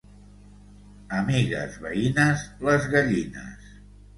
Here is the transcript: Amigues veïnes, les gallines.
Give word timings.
Amigues 1.17 1.77
veïnes, 1.83 2.45
les 2.71 2.89
gallines. 2.95 3.73